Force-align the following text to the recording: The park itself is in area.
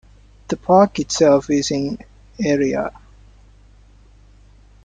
The 0.47 0.57
park 0.57 0.97
itself 0.97 1.47
is 1.51 1.69
in 1.69 1.99
area. 2.43 2.91